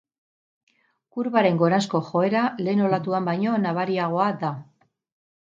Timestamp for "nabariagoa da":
3.67-4.53